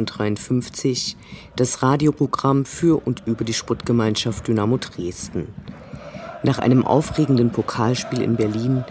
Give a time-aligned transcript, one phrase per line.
[0.00, 1.16] 1953,
[1.56, 5.48] das Radioprogramm für und über die Sportgemeinschaft Dynamo Dresden.
[6.42, 8.84] Nach einem aufregenden Pokalspiel in Berlin,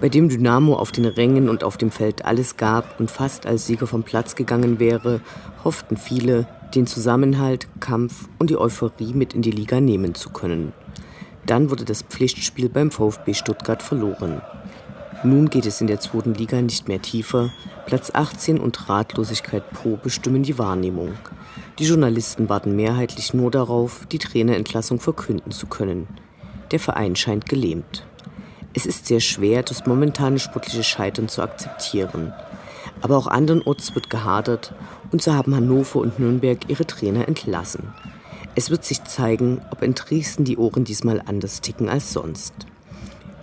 [0.00, 3.66] bei dem Dynamo auf den Rängen und auf dem Feld alles gab und fast als
[3.66, 5.20] Sieger vom Platz gegangen wäre,
[5.64, 10.72] hofften viele, den Zusammenhalt, Kampf und die Euphorie mit in die Liga nehmen zu können.
[11.46, 14.42] Dann wurde das Pflichtspiel beim VfB Stuttgart verloren.
[15.26, 17.50] Nun geht es in der zweiten Liga nicht mehr tiefer.
[17.86, 21.14] Platz 18 und Ratlosigkeit Pro bestimmen die Wahrnehmung.
[21.80, 26.06] Die Journalisten warten mehrheitlich nur darauf, die Trainerentlassung verkünden zu können.
[26.70, 28.06] Der Verein scheint gelähmt.
[28.72, 32.32] Es ist sehr schwer, das momentane sportliche Scheitern zu akzeptieren.
[33.02, 34.74] Aber auch andernorts wird gehadert
[35.10, 37.92] und so haben Hannover und Nürnberg ihre Trainer entlassen.
[38.54, 42.54] Es wird sich zeigen, ob in Dresden die Ohren diesmal anders ticken als sonst.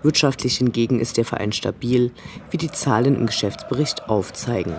[0.04, 2.12] Wirtschaftlich hingegen ist der Verein stabil,
[2.52, 4.76] wie die Zahlen im Geschäftsbericht aufzeigen.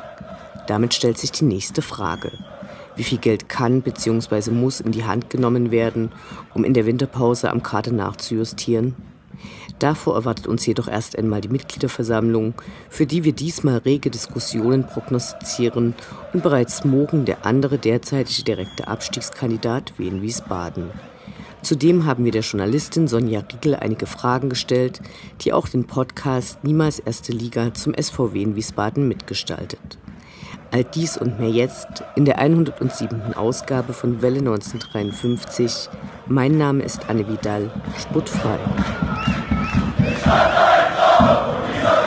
[0.67, 2.33] Damit stellt sich die nächste Frage.
[2.97, 4.51] Wie viel Geld kann bzw.
[4.51, 6.13] muss in die Hand genommen werden,
[6.55, 8.95] um in der Winterpause am Kader nachzujustieren?
[9.79, 12.55] Davor erwartet uns jedoch erst einmal die Mitgliederversammlung,
[12.89, 15.95] für die wir diesmal rege Diskussionen prognostizieren
[16.33, 20.91] und bereits morgen der andere derzeitige direkte Abstiegskandidat Wien-Wiesbaden.
[21.65, 25.01] Zudem haben wir der Journalistin Sonja Riegel einige Fragen gestellt,
[25.41, 29.97] die auch den Podcast Niemals Erste Liga zum SVW in Wiesbaden mitgestaltet.
[30.73, 33.33] All dies und mehr jetzt in der 107.
[33.33, 35.89] Ausgabe von Welle 1953.
[36.27, 38.59] Mein Name ist Anne Vidal, Sputtfrei.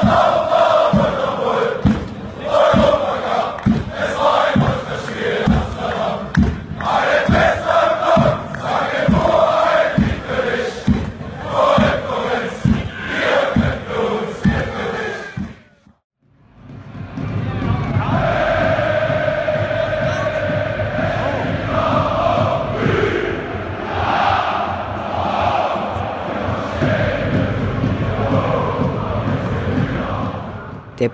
[0.03, 0.26] Der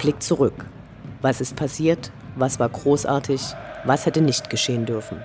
[0.03, 0.65] Blick zurück.
[1.21, 2.11] Was ist passiert?
[2.35, 3.41] Was war großartig?
[3.85, 5.21] Was hätte nicht geschehen dürfen?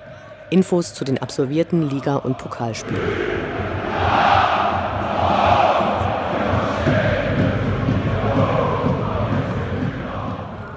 [0.49, 3.01] Infos zu den absolvierten Liga- und Pokalspielen.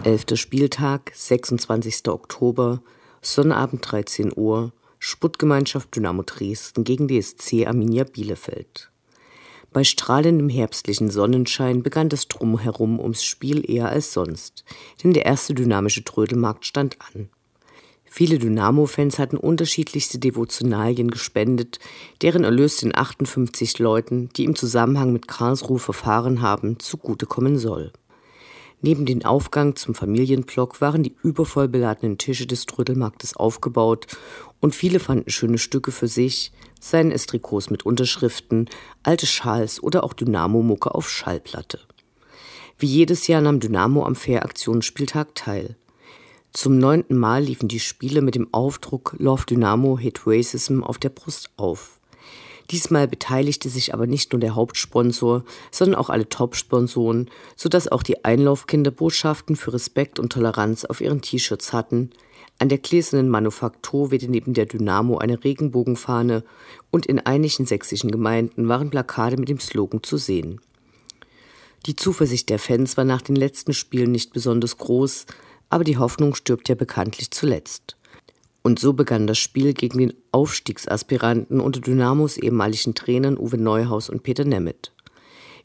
[0.02, 2.08] Elfter Spieltag, 26.
[2.08, 2.82] Oktober,
[3.20, 8.91] Sonnabend 13 Uhr, Sputtgemeinschaft Dynamo Dresden gegen DSC Arminia Bielefeld.
[9.72, 14.64] Bei strahlendem herbstlichen Sonnenschein begann das Drumherum ums Spiel eher als sonst,
[15.02, 17.30] denn der erste dynamische Trödelmarkt stand an.
[18.04, 21.78] Viele Dynamo-Fans hatten unterschiedlichste Devotionalien gespendet,
[22.20, 27.90] deren Erlös den 58 Leuten, die im Zusammenhang mit Karlsruhe verfahren haben, zugutekommen soll.
[28.84, 34.08] Neben dem Aufgang zum Familienblock waren die übervoll beladenen Tische des Trödelmarktes aufgebaut
[34.60, 36.50] und viele fanden schöne Stücke für sich,
[36.80, 38.68] seien es Trikots mit Unterschriften,
[39.04, 41.78] alte Schals oder auch Dynamo-Mucke auf Schallplatte.
[42.76, 45.76] Wie jedes Jahr nahm Dynamo am Fair-Aktionsspieltag teil.
[46.52, 51.10] Zum neunten Mal liefen die Spiele mit dem Aufdruck Love Dynamo Hate Racism auf der
[51.10, 52.00] Brust auf.
[52.70, 58.24] Diesmal beteiligte sich aber nicht nur der Hauptsponsor, sondern auch alle Top-Sponsoren, sodass auch die
[58.24, 62.10] Einlaufkinder Botschaften für Respekt und Toleranz auf ihren T-Shirts hatten.
[62.58, 66.44] An der gläsernen Manufaktur wehte neben der Dynamo eine Regenbogenfahne
[66.90, 70.60] und in einigen sächsischen Gemeinden waren Plakate mit dem Slogan zu sehen.
[71.86, 75.26] Die Zuversicht der Fans war nach den letzten Spielen nicht besonders groß,
[75.68, 77.96] aber die Hoffnung stirbt ja bekanntlich zuletzt.
[78.62, 84.22] Und so begann das Spiel gegen den Aufstiegsaspiranten unter Dynamos ehemaligen Trainern Uwe Neuhaus und
[84.22, 84.92] Peter Nemeth.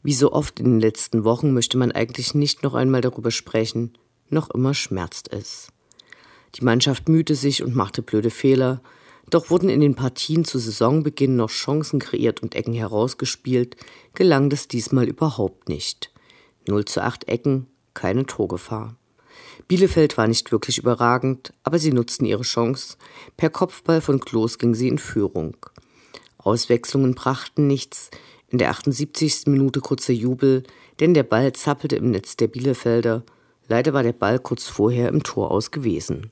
[0.02, 3.92] Wie so oft in den letzten Wochen möchte man eigentlich nicht noch einmal darüber sprechen,
[4.30, 5.68] noch immer schmerzt es.
[6.56, 8.82] Die Mannschaft mühte sich und machte blöde Fehler,
[9.30, 13.76] doch wurden in den Partien zu Saisonbeginn noch Chancen kreiert und Ecken herausgespielt,
[14.14, 16.10] gelang das diesmal überhaupt nicht.
[16.66, 18.97] 0 zu 8 Ecken, keine Torgefahr.
[19.66, 22.96] Bielefeld war nicht wirklich überragend, aber sie nutzten ihre Chance.
[23.36, 25.56] Per Kopfball von Klos ging sie in Führung.
[26.38, 28.10] Auswechslungen brachten nichts,
[28.48, 29.46] in der 78.
[29.46, 30.62] Minute kurzer Jubel,
[31.00, 33.24] denn der Ball zappelte im Netz der Bielefelder.
[33.66, 36.30] Leider war der Ball kurz vorher im Tor aus gewesen.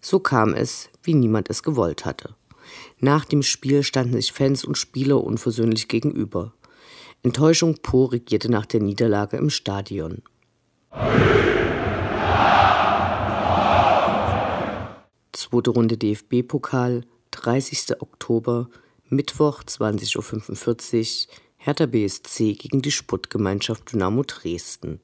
[0.00, 2.34] So kam es, wie niemand es gewollt hatte.
[3.00, 6.52] Nach dem Spiel standen sich Fans und Spieler unversöhnlich gegenüber.
[7.22, 10.22] Enttäuschung pur regierte nach der Niederlage im Stadion.
[15.32, 18.00] Zweite Runde DFB-Pokal, 30.
[18.00, 18.68] Oktober,
[19.08, 25.00] Mittwoch 20.45 Uhr, Hertha BSC gegen die Sportgemeinschaft Dynamo Dresden.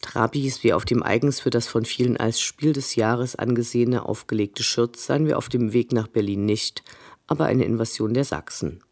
[0.00, 4.62] Trabis wie auf dem eigens für das von vielen als Spiel des Jahres angesehene aufgelegte
[4.62, 6.82] Shirt sahen wir auf dem Weg nach Berlin nicht,
[7.26, 8.82] aber eine Invasion der Sachsen.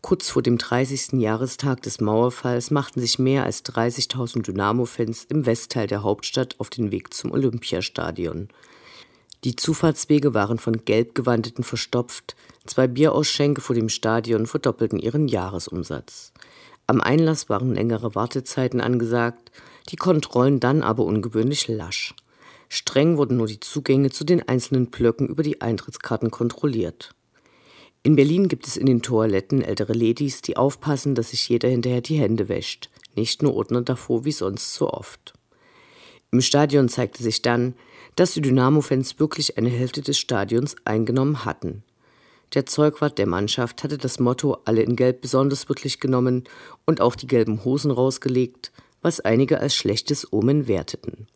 [0.00, 1.14] Kurz vor dem 30.
[1.14, 6.92] Jahrestag des Mauerfalls machten sich mehr als 30.000 Dynamo-Fans im Westteil der Hauptstadt auf den
[6.92, 8.48] Weg zum Olympiastadion.
[9.44, 12.36] Die Zufahrtswege waren von Gelbgewandeten verstopft,
[12.66, 16.32] zwei Bierausschenke vor dem Stadion verdoppelten ihren Jahresumsatz.
[16.86, 19.50] Am Einlass waren längere Wartezeiten angesagt,
[19.90, 22.14] die Kontrollen dann aber ungewöhnlich lasch.
[22.68, 27.14] Streng wurden nur die Zugänge zu den einzelnen Blöcken über die Eintrittskarten kontrolliert.
[28.08, 32.00] In Berlin gibt es in den Toiletten ältere Ladies, die aufpassen, dass sich jeder hinterher
[32.00, 35.34] die Hände wäscht, nicht nur Ordner davor wie sonst so oft.
[36.30, 37.74] Im Stadion zeigte sich dann,
[38.16, 41.82] dass die Dynamo-Fans wirklich eine Hälfte des Stadions eingenommen hatten.
[42.54, 46.44] Der Zeugwart der Mannschaft hatte das Motto Alle in Gelb besonders wirklich genommen
[46.86, 48.72] und auch die gelben Hosen rausgelegt,
[49.02, 51.26] was einige als schlechtes Omen werteten.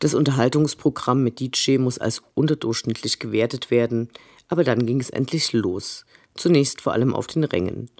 [0.00, 4.08] Das Unterhaltungsprogramm mit DJ muss als unterdurchschnittlich gewertet werden,
[4.48, 6.04] aber dann ging es endlich los,
[6.34, 7.90] zunächst vor allem auf den Rängen.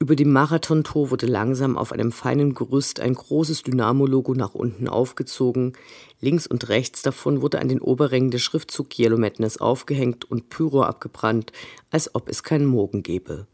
[0.00, 5.74] Über dem Marathontor wurde langsam auf einem feinen Gerüst ein großes Dynamo-Logo nach unten aufgezogen.
[6.20, 10.82] Links und rechts davon wurde an den Oberrängen der Schriftzug Yellow Madness aufgehängt und Pyro
[10.82, 11.52] abgebrannt,
[11.90, 13.46] als ob es keinen Morgen gäbe.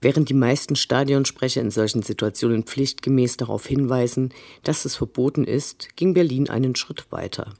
[0.00, 4.32] Während die meisten Stadionsprecher in solchen Situationen pflichtgemäß darauf hinweisen,
[4.62, 7.54] dass es verboten ist, ging Berlin einen Schritt weiter.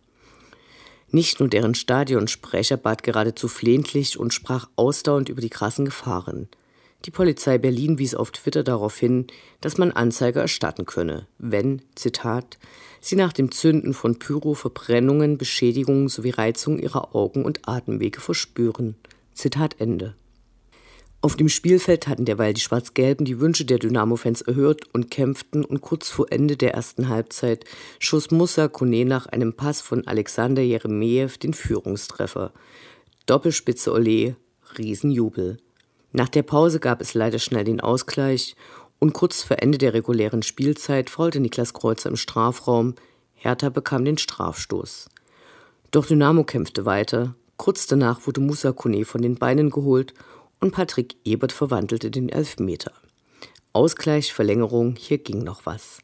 [1.15, 6.49] Nicht nur deren Stadionsprecher bat geradezu flehentlich und sprach ausdauernd über die krassen Gefahren.
[7.05, 9.29] Die Polizei Berlin wies auf Twitter darauf hin,
[9.61, 12.59] dass man Anzeige erstatten könne, wenn, Zitat,
[13.01, 18.97] sie nach dem Zünden von Pyro Verbrennungen, Beschädigungen sowie Reizungen ihrer Augen und Atemwege verspüren.
[19.35, 20.17] Zitat Ende.
[21.25, 25.81] Auf dem Spielfeld hatten derweil die Schwarz-Gelben die Wünsche der Dynamo-Fans erhört und kämpften und
[25.81, 27.65] kurz vor Ende der ersten Halbzeit
[27.99, 32.53] schoss Musa Kone nach einem Pass von Alexander Jeremejew den Führungstreffer.
[33.25, 34.37] Doppelspitze Ole,
[34.77, 35.57] Riesenjubel.
[36.13, 38.55] Nach der Pause gab es leider schnell den Ausgleich
[38.99, 42.97] und kurz vor Ende der regulären Spielzeit faulte Niklas Kreuzer im Strafraum.
[43.33, 45.09] Hertha bekam den Strafstoß.
[45.91, 47.35] Doch Dynamo kämpfte weiter.
[47.57, 50.13] Kurz danach wurde Musa Kone von den Beinen geholt
[50.65, 52.93] und Patrick Ebert verwandelte den Elfmeter.
[53.75, 55.99] Ausgleich, Verlängerung, hier ging noch was.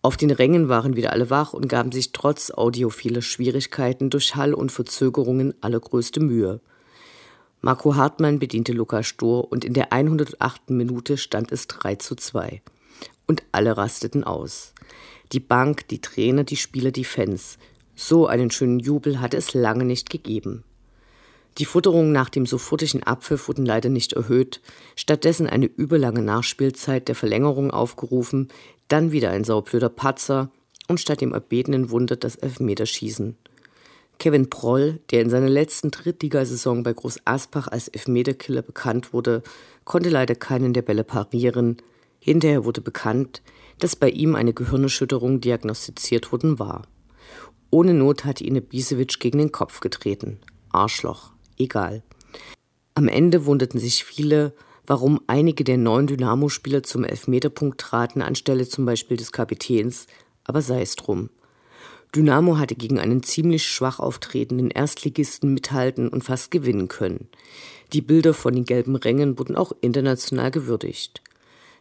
[0.00, 4.54] Auf den Rängen waren wieder alle wach und gaben sich trotz audiophiler Schwierigkeiten durch Hall
[4.54, 6.60] und Verzögerungen allergrößte Mühe.
[7.62, 10.70] Marco Hartmann bediente Lukas Stor und in der 108.
[10.70, 12.62] Minute stand es 3 zu 2.
[13.26, 14.72] Und alle rasteten aus.
[15.32, 17.58] Die Bank, die Trainer, die Spieler, die Fans.
[17.96, 20.62] So einen schönen Jubel hatte es lange nicht gegeben.
[21.58, 24.60] Die Futterungen nach dem sofortigen Abpfiff wurden leider nicht erhöht,
[24.96, 28.48] stattdessen eine überlange Nachspielzeit der Verlängerung aufgerufen,
[28.88, 30.50] dann wieder ein saublöder Patzer
[30.88, 33.36] und statt dem erbetenen Wunder das Elfmeterschießen.
[34.18, 39.42] Kevin Proll, der in seiner letzten Drittligasaison bei Groß Aspach als Elfmeterkiller bekannt wurde,
[39.84, 41.78] konnte leider keinen der Bälle parieren.
[42.20, 43.40] Hinterher wurde bekannt,
[43.78, 46.82] dass bei ihm eine Gehirnerschütterung diagnostiziert worden war.
[47.70, 50.38] Ohne Not hatte ihn Ibisevic gegen den Kopf getreten.
[50.70, 52.02] Arschloch egal.
[52.94, 54.52] Am Ende wunderten sich viele,
[54.86, 60.06] warum einige der neuen Dynamo-Spieler zum Elfmeterpunkt traten, anstelle zum Beispiel des Kapitäns,
[60.44, 61.30] aber sei es drum.
[62.14, 67.28] Dynamo hatte gegen einen ziemlich schwach auftretenden Erstligisten mithalten und fast gewinnen können.
[67.92, 71.22] Die Bilder von den gelben Rängen wurden auch international gewürdigt.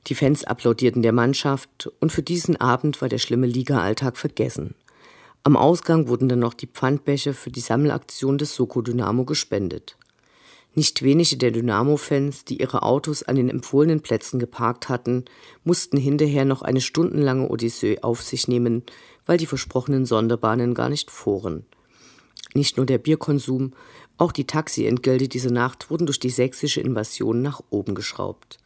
[0.08, 4.76] Die Fans applaudierten der Mannschaft und für diesen Abend war der schlimme Liga-Alltag vergessen.
[5.44, 9.96] Am Ausgang wurden dann noch die Pfandbecher für die Sammelaktion des Soko Dynamo gespendet.
[10.76, 15.26] Nicht wenige der Dynamo-Fans, die ihre Autos an den empfohlenen Plätzen geparkt hatten,
[15.64, 18.84] mussten hinterher noch eine stundenlange Odyssee auf sich nehmen,
[19.26, 21.66] weil die versprochenen Sonderbahnen gar nicht fuhren.
[22.54, 23.74] Nicht nur der Bierkonsum,
[24.18, 28.58] auch die Taxientgelte dieser Nacht wurden durch die sächsische Invasion nach oben geschraubt.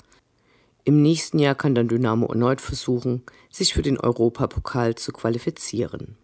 [0.83, 6.17] Im nächsten Jahr kann dann Dynamo erneut versuchen, sich für den Europapokal zu qualifizieren.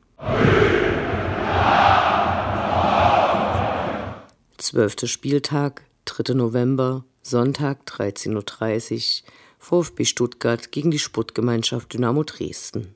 [4.70, 6.34] Zwölfter Spieltag, 3.
[6.36, 12.96] November, Sonntag 13.30 Uhr, VfB Stuttgart gegen die Sportgemeinschaft Dynamo Dresden.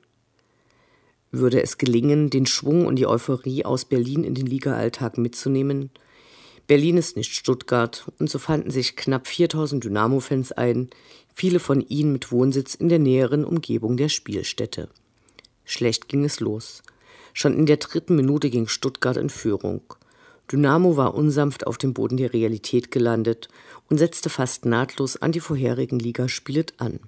[1.32, 5.90] Würde es gelingen, den Schwung und die Euphorie aus Berlin in den Ligaalltag mitzunehmen?
[6.66, 10.90] Berlin ist nicht Stuttgart und so fanden sich knapp 4000 Dynamo-Fans ein,
[11.34, 14.88] viele von ihnen mit Wohnsitz in der näheren Umgebung der Spielstätte.
[15.64, 16.82] Schlecht ging es los.
[17.34, 19.82] Schon in der dritten Minute ging Stuttgart in Führung.
[20.50, 23.48] Dynamo war unsanft auf dem Boden der Realität gelandet
[23.90, 27.00] und setzte fast nahtlos an die vorherigen Ligaspiele an.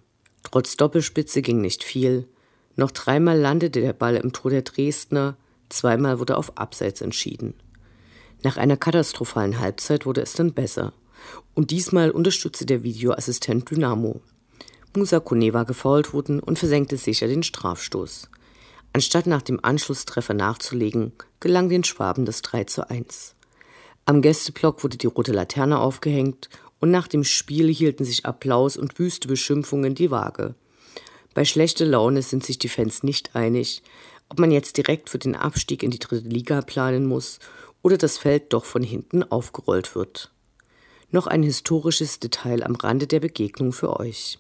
[0.43, 2.27] Trotz Doppelspitze ging nicht viel.
[2.75, 5.37] Noch dreimal landete der Ball im Tor der Dresdner,
[5.69, 7.55] zweimal wurde auf Abseits entschieden.
[8.43, 10.93] Nach einer katastrophalen Halbzeit wurde es dann besser.
[11.55, 14.21] Und diesmal unterstützte der Videoassistent Dynamo.
[14.97, 18.29] Musa Kone war gefault worden und versenkte sicher den Strafstoß.
[18.97, 23.35] Anstatt nach dem Anschlusstreffer nachzulegen, gelang den Schwaben das 3 zu 1.
[24.07, 26.49] Am Gästeblock wurde die rote Laterne aufgehängt
[26.81, 30.55] und nach dem Spiel hielten sich Applaus und wüste Beschimpfungen die Waage.
[31.35, 33.83] Bei schlechter Laune sind sich die Fans nicht einig,
[34.31, 37.39] ob man jetzt direkt für den Abstieg in die dritte Liga planen muss
[37.83, 40.33] oder das Feld doch von hinten aufgerollt wird.
[41.11, 44.39] Noch ein historisches Detail am Rande der Begegnung für euch.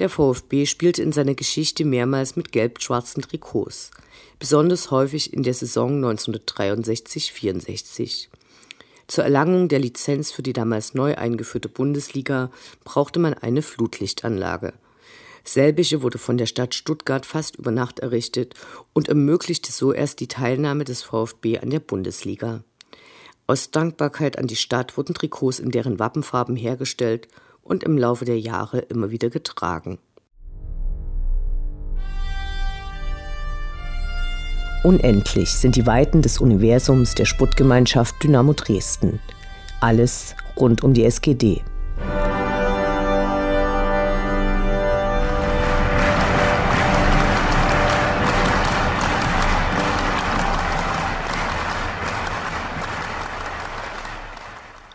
[0.00, 3.92] Der VfB spielte in seiner Geschichte mehrmals mit gelb-schwarzen Trikots,
[4.40, 8.26] besonders häufig in der Saison 1963-64.
[9.06, 12.50] Zur Erlangung der Lizenz für die damals neu eingeführte Bundesliga
[12.82, 14.72] brauchte man eine Flutlichtanlage.
[15.44, 18.54] Selbige wurde von der Stadt Stuttgart fast über Nacht errichtet
[18.94, 22.64] und ermöglichte so erst die Teilnahme des VfB an der Bundesliga.
[23.46, 27.28] Aus Dankbarkeit an die Stadt wurden Trikots in deren Wappenfarben hergestellt
[27.64, 29.98] und im Laufe der Jahre immer wieder getragen.
[34.84, 39.18] Unendlich sind die Weiten des Universums der Sputtgemeinschaft Dynamo Dresden.
[39.80, 41.62] Alles rund um die SGD.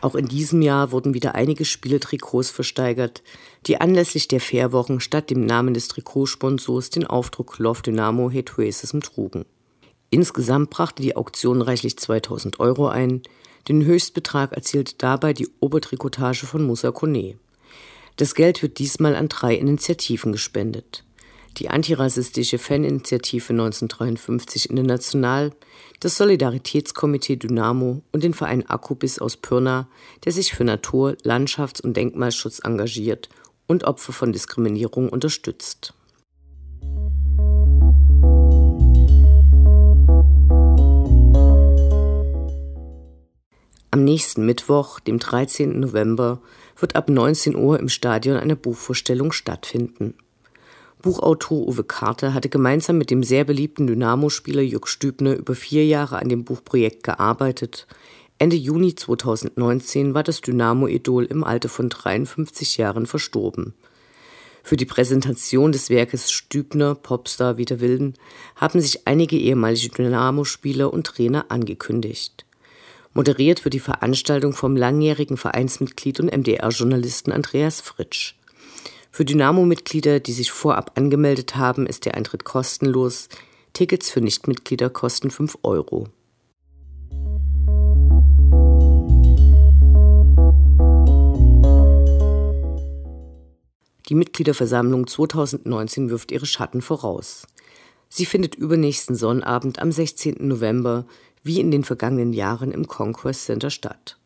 [0.10, 3.22] Auch in diesem Jahr wurden wieder einige Spieletrikots versteigert,
[3.68, 9.02] die anlässlich der Fairwochen statt dem Namen des Trikotsponsors den Aufdruck Love Dynamo Hate Racism
[9.02, 9.46] trugen.
[10.10, 13.22] Insgesamt brachte die Auktion reichlich 2000 Euro ein.
[13.68, 17.36] Den Höchstbetrag erzielte dabei die Obertrikotage von Musa Kone.
[18.16, 21.04] Das Geld wird diesmal an drei Initiativen gespendet
[21.58, 25.52] die antirassistische Faninitiative 1953 International,
[26.00, 29.90] das Solidaritätskomitee Dynamo und den Verein Akkubis aus Pirna,
[30.24, 33.30] der sich für Natur-, Landschafts- und Denkmalschutz engagiert
[33.68, 35.94] und Opfer von Diskriminierung unterstützt.
[43.92, 45.80] Am nächsten Mittwoch, dem 13.
[45.80, 46.42] November,
[46.78, 50.16] wird ab 19 Uhr im Stadion eine Buchvorstellung stattfinden.
[51.02, 56.20] Buchautor Uwe Carter hatte gemeinsam mit dem sehr beliebten Dynamo-Spieler Jörg Stübner über vier Jahre
[56.20, 57.88] an dem Buchprojekt gearbeitet.
[58.38, 63.74] Ende Juni 2019 war das Dynamo-Idol im Alter von 53 Jahren verstorben.
[64.62, 68.16] Für die Präsentation des Werkes Stübner, Popstar wie der Wilden,
[68.58, 72.46] haben sich einige ehemalige Dynamo-Spieler und Trainer angekündigt.
[73.14, 78.36] Moderiert wird die Veranstaltung vom langjährigen Vereinsmitglied und MDR-Journalisten Andreas Fritsch.
[79.20, 83.28] Für Dynamo-Mitglieder, die sich vorab angemeldet haben, ist der Eintritt kostenlos.
[83.74, 86.08] Tickets für Nichtmitglieder kosten 5 Euro.
[94.08, 97.46] Die Mitgliederversammlung 2019 wirft ihre Schatten voraus.
[98.08, 100.48] Sie findet übernächsten Sonnabend am 16.
[100.48, 101.06] November
[101.44, 104.19] wie in den vergangenen Jahren im Conquest Center statt.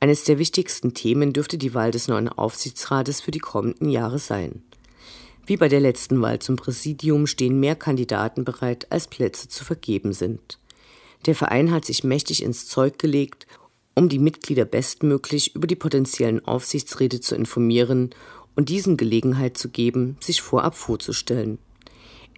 [0.00, 4.62] Eines der wichtigsten Themen dürfte die Wahl des neuen Aufsichtsrates für die kommenden Jahre sein.
[5.44, 10.12] Wie bei der letzten Wahl zum Präsidium stehen mehr Kandidaten bereit, als Plätze zu vergeben
[10.12, 10.58] sind.
[11.26, 13.46] Der Verein hat sich mächtig ins Zeug gelegt,
[13.96, 18.10] um die Mitglieder bestmöglich über die potenziellen Aufsichtsräte zu informieren
[18.54, 21.58] und diesen Gelegenheit zu geben, sich vorab vorzustellen.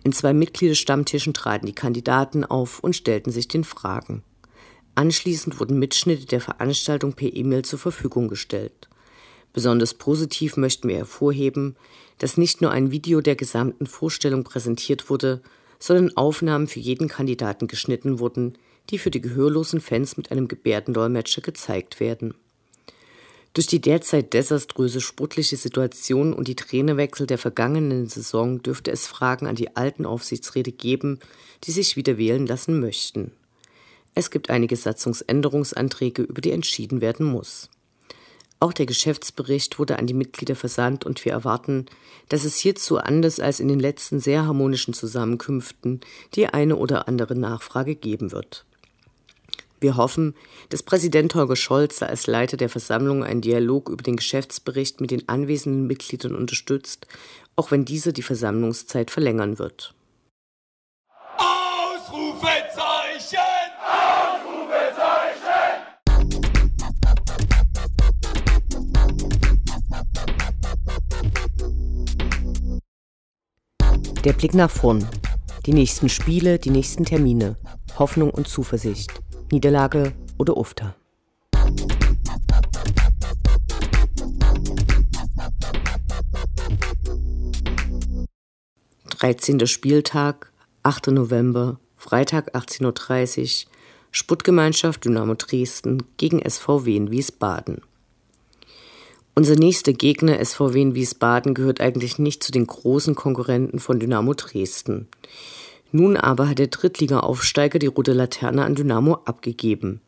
[0.02, 4.23] In zwei Mitgliederstammtischen traten die Kandidaten auf und stellten sich den Fragen.
[4.94, 8.88] Anschließend wurden Mitschnitte der Veranstaltung per E-Mail zur Verfügung gestellt.
[9.52, 11.76] Besonders positiv möchten wir hervorheben,
[12.18, 15.40] dass nicht nur ein Video der gesamten Vorstellung präsentiert wurde,
[15.78, 18.59] sondern Aufnahmen für jeden Kandidaten geschnitten wurden,
[18.90, 22.35] die für die gehörlosen Fans mit einem Gebärdendolmetscher gezeigt werden.
[23.54, 29.47] Durch die derzeit desaströse sportliche Situation und die Trainerwechsel der vergangenen Saison dürfte es Fragen
[29.47, 31.18] an die alten Aufsichtsräte geben,
[31.64, 33.32] die sich wieder wählen lassen möchten.
[34.14, 37.71] Es gibt einige Satzungsänderungsanträge, über die entschieden werden muss.
[38.62, 41.87] Auch der Geschäftsbericht wurde an die Mitglieder versandt und wir erwarten,
[42.29, 46.00] dass es hierzu anders als in den letzten sehr harmonischen Zusammenkünften
[46.35, 48.67] die eine oder andere Nachfrage geben wird.
[49.81, 50.35] Wir hoffen,
[50.69, 55.26] dass Präsident Holger Scholz als Leiter der Versammlung einen Dialog über den Geschäftsbericht mit den
[55.26, 57.07] anwesenden Mitgliedern unterstützt,
[57.57, 59.95] auch wenn dieser die Versammlungszeit verlängern wird.
[74.24, 75.08] Der Blick nach vorn.
[75.64, 77.56] Die nächsten Spiele, die nächsten Termine.
[77.98, 79.10] Hoffnung und Zuversicht.
[79.50, 80.94] Niederlage oder Ufter.
[89.08, 91.08] Dreizehnter Spieltag, 8.
[91.08, 93.70] November, Freitag 18.30 Uhr,
[94.10, 97.80] Sputtgemeinschaft Dynamo Dresden gegen SVW in Wiesbaden.
[99.34, 104.34] Unser nächster Gegner SVW in Wiesbaden gehört eigentlich nicht zu den großen Konkurrenten von Dynamo
[104.34, 105.08] Dresden.
[105.92, 110.00] Nun aber hat der Drittliga-Aufsteiger die rote Laterne an Dynamo abgegeben.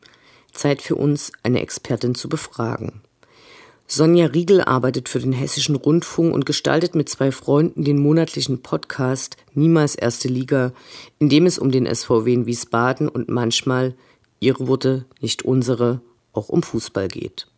[0.52, 3.00] Zeit für uns, eine Expertin zu befragen.
[3.86, 9.36] Sonja Riegel arbeitet für den Hessischen Rundfunk und gestaltet mit zwei Freunden den monatlichen Podcast
[9.54, 10.72] Niemals Erste Liga,
[11.18, 13.94] in dem es um den SVW in Wiesbaden und manchmal,
[14.40, 16.00] ihre Worte, nicht unsere,
[16.32, 17.48] auch um Fußball geht.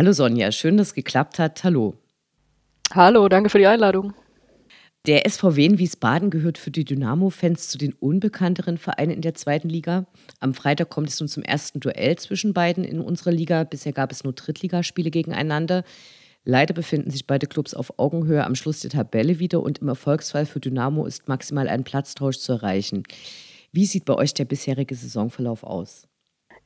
[0.00, 1.62] Hallo Sonja, schön, dass es geklappt hat.
[1.62, 1.92] Hallo.
[2.94, 4.14] Hallo, danke für die Einladung.
[5.06, 9.68] Der SVW in Wiesbaden gehört für die Dynamo-Fans zu den unbekannteren Vereinen in der zweiten
[9.68, 10.06] Liga.
[10.38, 13.64] Am Freitag kommt es nun zum ersten Duell zwischen beiden in unserer Liga.
[13.64, 15.84] Bisher gab es nur Drittligaspiele gegeneinander.
[16.44, 20.46] Leider befinden sich beide Clubs auf Augenhöhe am Schluss der Tabelle wieder und im Erfolgsfall
[20.46, 23.02] für Dynamo ist maximal ein Platztausch zu erreichen.
[23.70, 26.08] Wie sieht bei euch der bisherige Saisonverlauf aus?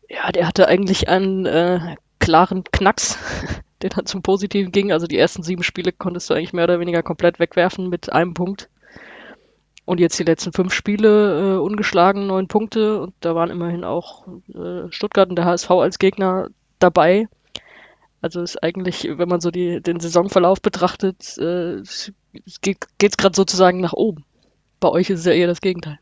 [0.08, 3.18] Ja, der hatte eigentlich einen äh, klaren Knacks,
[3.82, 4.92] der dann zum Positiven ging.
[4.92, 8.34] Also die ersten sieben Spiele konntest du eigentlich mehr oder weniger komplett wegwerfen mit einem
[8.34, 8.68] Punkt.
[9.84, 13.02] Und jetzt die letzten fünf Spiele äh, ungeschlagen, neun Punkte.
[13.02, 17.28] Und da waren immerhin auch äh, Stuttgart und der HSV als Gegner dabei.
[18.22, 21.82] Also ist eigentlich, wenn man so die, den Saisonverlauf betrachtet, äh,
[22.62, 24.24] geht es gerade sozusagen nach oben.
[24.80, 25.98] Bei euch ist es ja eher das Gegenteil.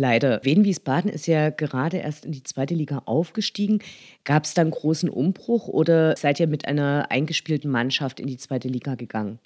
[0.00, 0.42] Leider.
[0.44, 3.80] Wien Wiesbaden ist ja gerade erst in die zweite Liga aufgestiegen.
[4.24, 8.38] Gab es da einen großen Umbruch oder seid ihr mit einer eingespielten Mannschaft in die
[8.38, 9.40] zweite Liga gegangen?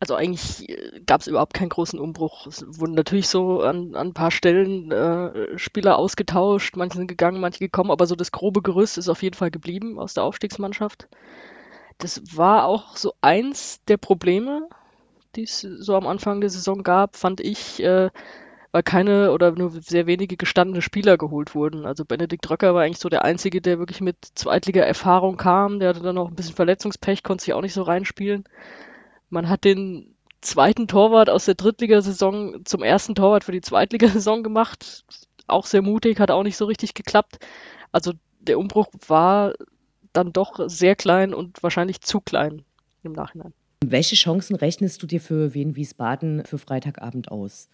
[0.00, 2.48] Also eigentlich äh, gab es überhaupt keinen großen Umbruch.
[2.48, 7.40] Es wurden natürlich so an, an ein paar Stellen äh, Spieler ausgetauscht, manche sind gegangen,
[7.40, 11.06] manche gekommen, aber so das grobe Gerüst ist auf jeden Fall geblieben aus der Aufstiegsmannschaft.
[11.98, 14.68] Das war auch so eins der Probleme,
[15.36, 17.80] die es so am Anfang der Saison gab, fand ich.
[17.80, 18.10] Äh,
[18.72, 21.86] weil keine oder nur sehr wenige gestandene Spieler geholt wurden.
[21.86, 25.80] Also Benedikt Röcker war eigentlich so der Einzige, der wirklich mit Zweitliga-Erfahrung kam.
[25.80, 28.44] Der hatte dann noch ein bisschen Verletzungspech, konnte sich auch nicht so reinspielen.
[29.28, 35.04] Man hat den zweiten Torwart aus der Drittligasaison zum ersten Torwart für die Zweitligasaison gemacht.
[35.46, 37.38] Auch sehr mutig, hat auch nicht so richtig geklappt.
[37.90, 39.54] Also der Umbruch war
[40.12, 42.62] dann doch sehr klein und wahrscheinlich zu klein
[43.02, 43.52] im Nachhinein.
[43.84, 47.68] Welche Chancen rechnest du dir für Wien Wiesbaden für Freitagabend aus?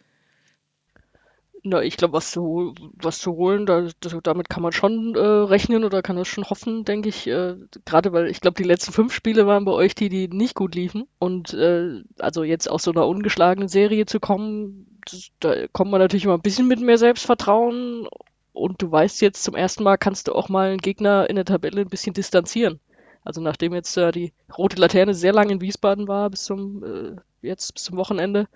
[1.68, 5.18] Na, ich glaube, was zu, was zu holen, da, das, damit kann man schon äh,
[5.18, 7.26] rechnen oder kann das schon hoffen, denke ich.
[7.26, 10.54] Äh, Gerade weil ich glaube, die letzten fünf Spiele waren bei euch die, die nicht
[10.54, 11.08] gut liefen.
[11.18, 16.00] Und äh, also jetzt aus so einer ungeschlagenen Serie zu kommen, das, da kommt man
[16.00, 18.06] natürlich immer ein bisschen mit mehr Selbstvertrauen.
[18.52, 21.44] Und du weißt jetzt zum ersten Mal, kannst du auch mal einen Gegner in der
[21.44, 22.78] Tabelle ein bisschen distanzieren.
[23.24, 27.16] Also nachdem jetzt äh, die rote Laterne sehr lange in Wiesbaden war, bis zum, äh,
[27.42, 28.46] jetzt bis zum Wochenende,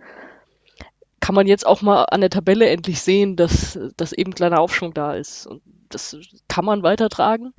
[1.20, 4.94] kann man jetzt auch mal an der Tabelle endlich sehen, dass, dass eben kleiner Aufschwung
[4.94, 5.46] da ist.
[5.46, 6.16] Und das
[6.48, 7.52] kann man weitertragen.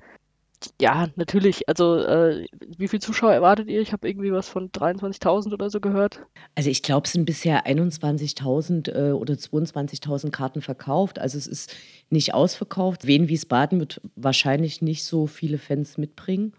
[0.79, 1.67] Ja, natürlich.
[1.67, 2.45] Also, äh,
[2.77, 3.81] wie viele Zuschauer erwartet ihr?
[3.81, 6.21] Ich habe irgendwie was von 23.000 oder so gehört.
[6.55, 11.17] Also, ich glaube, es sind bisher 21.000 äh, oder 22.000 Karten verkauft.
[11.17, 11.75] Also, es ist
[12.09, 13.07] nicht ausverkauft.
[13.07, 16.53] Wien Wiesbaden wird wahrscheinlich nicht so viele Fans mitbringen.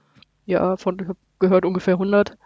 [0.46, 2.36] Ja, von gehört ungefähr 100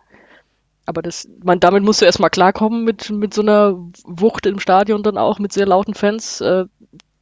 [0.87, 5.03] aber das, man, damit musst du erstmal klarkommen mit, mit so einer Wucht im Stadion
[5.03, 6.41] dann auch, mit sehr lauten Fans.
[6.41, 6.65] Äh,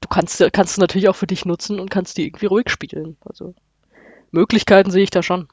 [0.01, 3.17] du kannst, kannst du natürlich auch für dich nutzen und kannst die irgendwie ruhig spielen.
[3.25, 3.55] Also
[4.31, 5.49] Möglichkeiten sehe ich da schon.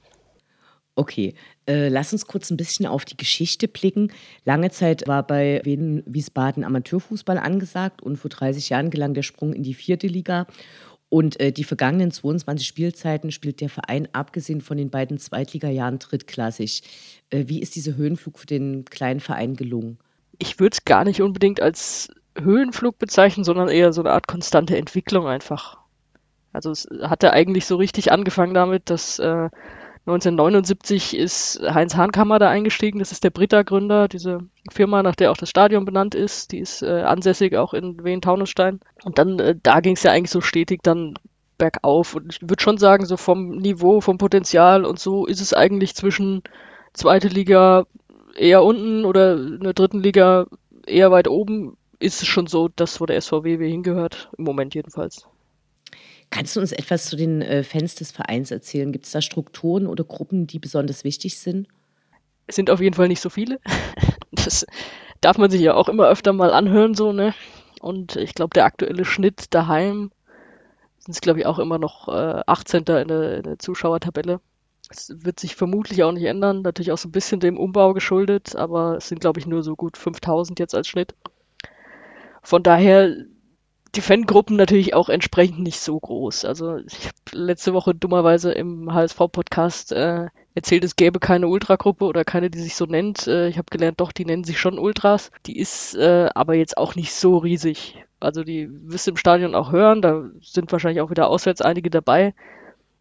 [0.96, 1.36] Okay,
[1.68, 4.12] äh, lass uns kurz ein bisschen auf die Geschichte blicken.
[4.44, 9.54] Lange Zeit war bei Wien Wiesbaden Amateurfußball angesagt und vor 30 Jahren gelang der Sprung
[9.54, 10.48] in die vierte Liga.
[11.12, 16.84] Und äh, die vergangenen 22 Spielzeiten spielt der Verein, abgesehen von den beiden Zweitligajahren, drittklassig.
[17.32, 19.98] Äh, wie ist dieser Höhenflug für den kleinen Verein gelungen?
[20.40, 24.78] Ich würde es gar nicht unbedingt als Höhenflug bezeichnen, sondern eher so eine Art konstante
[24.78, 25.80] Entwicklung einfach.
[26.54, 29.50] Also es hatte eigentlich so richtig angefangen damit, dass äh,
[30.08, 33.00] 1979 ist Heinz Hahnkammer da eingestiegen.
[33.00, 34.40] Das ist der Britta-Gründer, diese
[34.72, 36.52] Firma, nach der auch das Stadion benannt ist.
[36.52, 38.80] Die ist äh, ansässig auch in Wien-Taunusstein.
[39.04, 41.14] Und dann, äh, da ging es ja eigentlich so stetig dann
[41.60, 42.16] bergauf.
[42.16, 45.96] Und ich würde schon sagen, so vom Niveau, vom Potenzial und so ist es eigentlich
[45.96, 46.42] zwischen
[46.94, 47.86] zweite Liga
[48.36, 50.48] eher unten oder in der dritten Liga
[50.88, 54.32] eher weit oben, ist es schon so, das, wo der SVW hingehört.
[54.36, 55.28] Im Moment jedenfalls.
[56.32, 58.92] Kannst du uns etwas zu den äh, Fans des Vereins erzählen?
[58.92, 61.68] Gibt es da Strukturen oder Gruppen, die besonders wichtig sind?
[62.48, 63.60] Es sind auf jeden Fall nicht so viele.
[64.34, 64.66] Das
[65.20, 67.36] darf man sich ja auch immer öfter mal anhören, so, ne?
[67.82, 70.12] Und ich glaube, der aktuelle Schnitt daheim
[71.00, 72.80] sind es, glaube ich, auch immer noch äh, 18.
[72.80, 74.40] In der, in der Zuschauertabelle.
[74.88, 76.62] Das wird sich vermutlich auch nicht ändern.
[76.62, 79.76] Natürlich auch so ein bisschen dem Umbau geschuldet, aber es sind, glaube ich, nur so
[79.76, 81.14] gut 5000 jetzt als Schnitt.
[82.42, 83.16] Von daher
[83.96, 86.46] die Fangruppen natürlich auch entsprechend nicht so groß.
[86.46, 92.24] Also ich habe letzte Woche dummerweise im HSV-Podcast äh, erzählt, es gäbe keine Ultragruppe oder
[92.24, 93.28] keine, die sich so nennt.
[93.28, 95.32] Äh, ich habe gelernt, doch, die nennen sich schon Ultras.
[95.46, 98.04] Die ist äh, aber jetzt auch nicht so riesig.
[98.20, 101.90] Also die wirst du im Stadion auch hören, da sind wahrscheinlich auch wieder auswärts einige
[101.90, 102.34] dabei.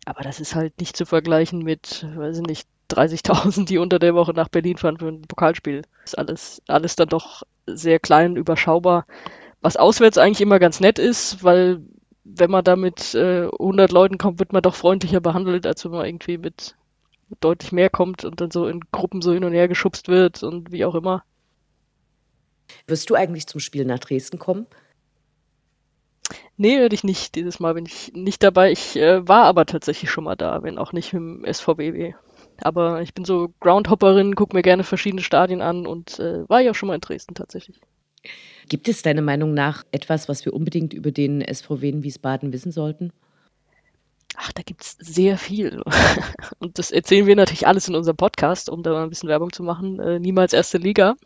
[0.07, 4.15] Aber das ist halt nicht zu vergleichen mit, weiß ich nicht, 30.000, die unter der
[4.15, 5.83] Woche nach Berlin fahren für ein Pokalspiel.
[6.05, 9.07] Ist alles, alles dann doch sehr klein, überschaubar.
[9.61, 11.83] Was auswärts eigentlich immer ganz nett ist, weil
[12.25, 15.93] wenn man da mit äh, 100 Leuten kommt, wird man doch freundlicher behandelt, als wenn
[15.93, 16.77] man irgendwie mit
[17.41, 20.73] deutlich mehr kommt und dann so in Gruppen so hin und her geschubst wird und
[20.73, 21.25] wie auch immer.
[22.87, 24.67] Wirst du eigentlich zum Spiel nach Dresden kommen?
[26.57, 27.35] Nee, werde ich nicht.
[27.35, 28.71] Dieses Mal bin ich nicht dabei.
[28.71, 32.15] Ich äh, war aber tatsächlich schon mal da, wenn auch nicht im SVBW.
[32.63, 36.73] Aber ich bin so Groundhopperin, gucke mir gerne verschiedene Stadien an und äh, war ja
[36.73, 37.81] auch schon mal in Dresden tatsächlich.
[38.71, 42.71] Gibt es deiner Meinung nach etwas, was wir unbedingt über den SVW in Wiesbaden wissen
[42.71, 43.13] sollten?
[44.37, 45.83] Ach, da gibt es sehr viel.
[46.61, 49.53] Und das erzählen wir natürlich alles in unserem Podcast, um da mal ein bisschen Werbung
[49.53, 49.99] zu machen.
[49.99, 51.17] Äh, Niemals erste Liga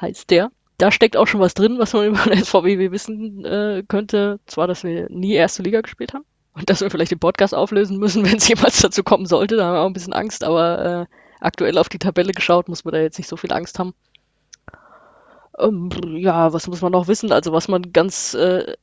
[0.00, 0.50] heißt der.
[0.78, 4.40] Da steckt auch schon was drin, was man über den SVW wissen äh, könnte.
[4.46, 7.98] Zwar, dass wir nie erste Liga gespielt haben und dass wir vielleicht den Podcast auflösen
[7.98, 9.56] müssen, wenn es jemals dazu kommen sollte.
[9.56, 12.86] Da haben wir auch ein bisschen Angst, aber äh, aktuell auf die Tabelle geschaut, muss
[12.86, 13.92] man da jetzt nicht so viel Angst haben.
[15.58, 17.32] Ähm, ja, was muss man noch wissen?
[17.32, 18.74] Also was man ganz äh,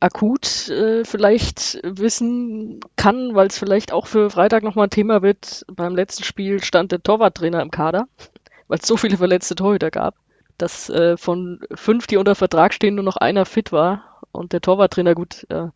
[0.00, 5.64] akut äh, vielleicht wissen kann, weil es vielleicht auch für Freitag nochmal ein Thema wird.
[5.72, 8.08] Beim letzten Spiel stand der Torwarttrainer im Kader,
[8.68, 10.14] weil es so viele verletzte Torhüter gab,
[10.58, 14.20] dass äh, von fünf, die unter Vertrag stehen, nur noch einer fit war.
[14.32, 15.68] Und der Torwarttrainer, gut, äh,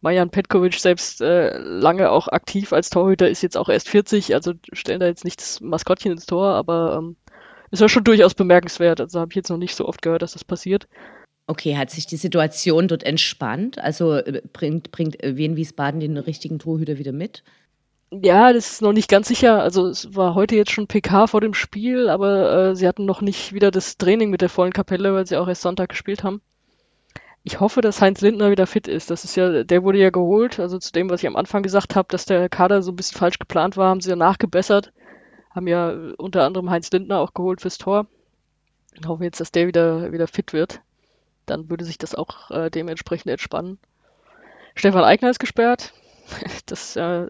[0.00, 4.54] Majan Petkovic selbst äh, lange auch aktiv als Torhüter, ist jetzt auch erst 40, also
[4.72, 7.16] stellen da jetzt nicht das Maskottchen ins Tor, aber ähm,
[7.70, 9.00] ist ja schon durchaus bemerkenswert.
[9.00, 10.88] Also habe ich jetzt noch nicht so oft gehört, dass das passiert.
[11.46, 13.78] Okay, hat sich die Situation dort entspannt?
[13.78, 17.42] Also äh, bringt, bringt äh, Wien Wiesbaden den richtigen Torhüter wieder mit?
[18.12, 19.62] Ja, das ist noch nicht ganz sicher.
[19.62, 23.20] Also es war heute jetzt schon PK vor dem Spiel, aber äh, sie hatten noch
[23.20, 26.40] nicht wieder das Training mit der vollen Kapelle, weil sie auch erst Sonntag gespielt haben.
[27.42, 29.10] Ich hoffe, dass Heinz Lindner wieder fit ist.
[29.10, 30.60] Das ist ja, der wurde ja geholt.
[30.60, 33.18] Also zu dem, was ich am Anfang gesagt habe, dass der Kader so ein bisschen
[33.18, 34.92] falsch geplant war, haben sie ja nachgebessert.
[35.50, 38.06] Haben ja unter anderem Heinz Lindner auch geholt fürs Tor.
[38.94, 40.80] Ich hoffe jetzt, dass der wieder, wieder fit wird.
[41.46, 43.78] Dann würde sich das auch äh, dementsprechend entspannen.
[44.74, 45.92] Stefan Eigner ist gesperrt.
[46.66, 47.26] Das äh,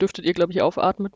[0.00, 1.12] dürftet ihr, glaube ich, aufatmen.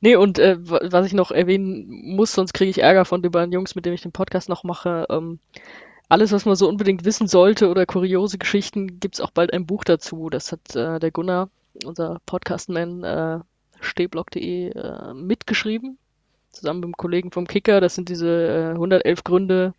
[0.00, 3.52] Nee, und äh, was ich noch erwähnen muss, sonst kriege ich Ärger von den beiden
[3.52, 5.06] Jungs, mit denen ich den Podcast noch mache.
[5.10, 5.38] Ähm,
[6.08, 9.66] alles, was man so unbedingt wissen sollte oder kuriose Geschichten, gibt es auch bald ein
[9.66, 10.30] Buch dazu.
[10.30, 11.50] Das hat äh, der Gunnar,
[11.84, 13.40] unser Podcastman, äh,
[13.80, 15.98] stehblock.de äh, mitgeschrieben,
[16.50, 17.80] zusammen mit einem Kollegen vom Kicker.
[17.80, 19.74] Das sind diese äh, 111 Gründe,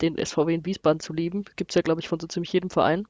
[0.00, 1.44] den SVW in Wiesbaden zu lieben.
[1.56, 3.06] Gibt es ja, glaube ich, von so ziemlich jedem Verein.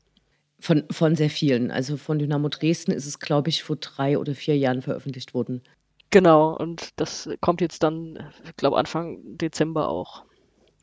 [0.58, 1.70] Von, von sehr vielen.
[1.70, 5.62] Also von Dynamo Dresden ist es, glaube ich, vor drei oder vier Jahren veröffentlicht worden.
[6.10, 10.24] Genau, und das kommt jetzt dann, ich glaube, Anfang Dezember auch.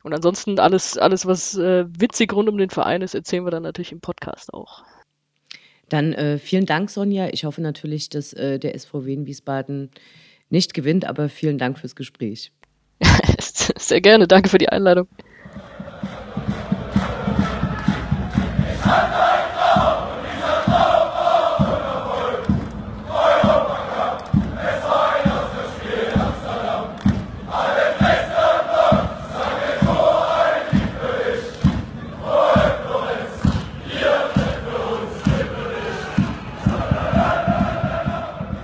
[0.02, 3.62] Und ansonsten alles, alles was äh, witzig rund um den Verein ist, erzählen wir dann
[3.62, 4.84] natürlich im Podcast auch.
[5.88, 7.28] Dann äh, vielen Dank, Sonja.
[7.32, 9.90] Ich hoffe natürlich, dass äh, der SVW in Wiesbaden
[10.50, 12.52] nicht gewinnt, aber vielen Dank fürs Gespräch.
[13.40, 14.26] Sehr gerne.
[14.26, 15.08] Danke für die Einladung.